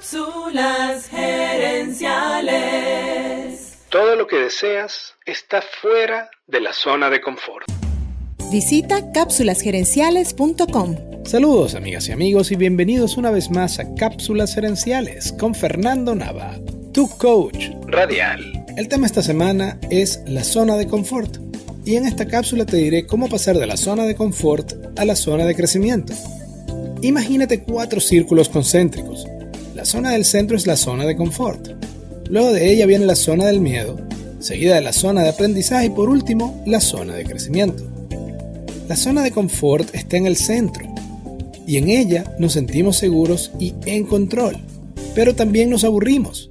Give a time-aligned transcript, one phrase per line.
[0.00, 2.00] Cápsulas gerenciales.
[3.90, 7.66] Todo lo que deseas está fuera de la zona de confort.
[8.50, 10.96] Visita cápsulasgerenciales.com.
[11.26, 16.54] Saludos amigas y amigos y bienvenidos una vez más a Cápsulas Gerenciales con Fernando Nava,
[16.94, 18.64] tu coach radial.
[18.78, 21.36] El tema esta semana es la zona de confort
[21.84, 25.14] y en esta cápsula te diré cómo pasar de la zona de confort a la
[25.14, 26.14] zona de crecimiento.
[27.02, 29.26] Imagínate cuatro círculos concéntricos.
[29.80, 31.68] La zona del centro es la zona de confort.
[32.28, 33.98] Luego de ella viene la zona del miedo,
[34.38, 37.90] seguida de la zona de aprendizaje y por último la zona de crecimiento.
[38.90, 40.86] La zona de confort está en el centro
[41.66, 44.58] y en ella nos sentimos seguros y en control,
[45.14, 46.50] pero también nos aburrimos.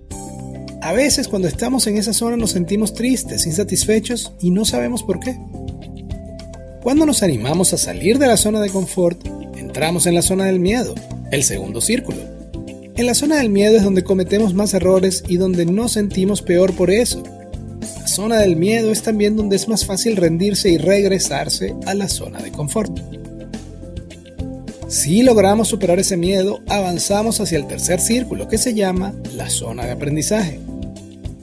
[0.82, 5.20] A veces cuando estamos en esa zona nos sentimos tristes, insatisfechos y no sabemos por
[5.20, 5.40] qué.
[6.82, 9.24] Cuando nos animamos a salir de la zona de confort,
[9.56, 10.96] entramos en la zona del miedo,
[11.30, 12.39] el segundo círculo.
[13.00, 16.74] En la zona del miedo es donde cometemos más errores y donde nos sentimos peor
[16.76, 17.24] por eso.
[17.98, 22.10] La zona del miedo es también donde es más fácil rendirse y regresarse a la
[22.10, 22.92] zona de confort.
[24.90, 29.86] Si logramos superar ese miedo, avanzamos hacia el tercer círculo que se llama la zona
[29.86, 30.60] de aprendizaje.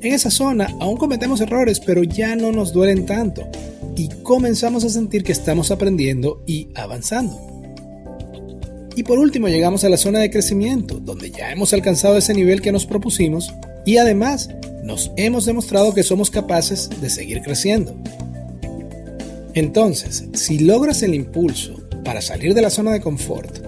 [0.02, 3.48] En esa zona aún cometemos errores, pero ya no nos duelen tanto
[3.96, 7.55] y comenzamos a sentir que estamos aprendiendo y avanzando.
[8.96, 12.62] Y por último llegamos a la zona de crecimiento, donde ya hemos alcanzado ese nivel
[12.62, 14.48] que nos propusimos y además
[14.82, 17.94] nos hemos demostrado que somos capaces de seguir creciendo.
[19.52, 23.58] Entonces, si logras el impulso para salir de la zona de confort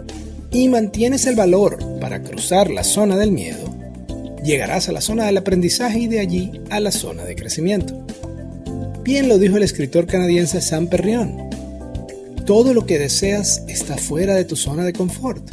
[0.51, 3.75] y mantienes el valor para cruzar la zona del miedo,
[4.43, 8.03] llegarás a la zona del aprendizaje y de allí a la zona de crecimiento.
[9.03, 11.49] Bien lo dijo el escritor canadiense Sam Perrion.
[12.49, 15.51] Todo lo que deseas está fuera de tu zona de confort.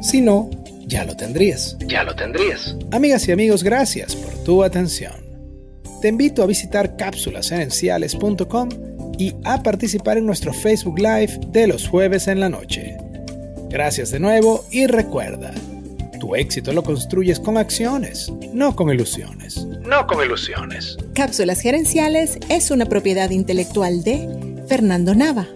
[0.00, 0.48] Si no,
[0.86, 1.76] ya lo tendrías.
[1.86, 2.74] Ya lo tendrías.
[2.90, 5.12] Amigas y amigos, gracias por tu atención.
[6.00, 8.70] Te invito a visitar cápsulasgerenciales.com
[9.18, 12.96] y a participar en nuestro Facebook Live de los jueves en la noche.
[13.68, 15.52] Gracias de nuevo y recuerda,
[16.18, 19.66] tu éxito lo construyes con acciones, no con ilusiones.
[19.82, 20.96] No con ilusiones.
[21.12, 25.46] Cápsulas Gerenciales es una propiedad intelectual de Fernando Nava.